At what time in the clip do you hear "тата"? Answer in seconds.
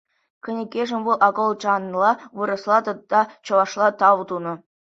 2.85-3.21